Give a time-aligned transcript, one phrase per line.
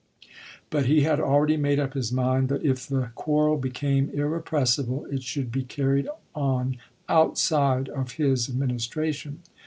[0.71, 5.21] But he had already made up his mind that if the quarrel became irrepressible it
[5.21, 6.77] should be carried on
[7.07, 9.43] outside of his Administration.